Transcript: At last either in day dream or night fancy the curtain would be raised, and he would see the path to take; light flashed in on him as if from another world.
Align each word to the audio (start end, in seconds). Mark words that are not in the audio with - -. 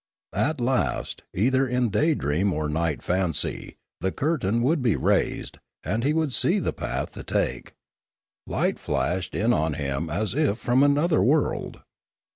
At 0.33 0.59
last 0.59 1.21
either 1.31 1.67
in 1.67 1.89
day 1.91 2.15
dream 2.15 2.53
or 2.53 2.67
night 2.67 3.03
fancy 3.03 3.75
the 3.99 4.11
curtain 4.11 4.63
would 4.63 4.81
be 4.81 4.95
raised, 4.95 5.59
and 5.83 6.03
he 6.03 6.11
would 6.11 6.33
see 6.33 6.57
the 6.57 6.73
path 6.73 7.11
to 7.11 7.21
take; 7.23 7.73
light 8.47 8.79
flashed 8.79 9.35
in 9.35 9.53
on 9.53 9.73
him 9.75 10.09
as 10.09 10.33
if 10.33 10.57
from 10.57 10.81
another 10.81 11.21
world. 11.21 11.81